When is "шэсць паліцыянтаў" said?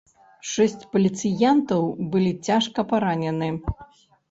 0.51-1.83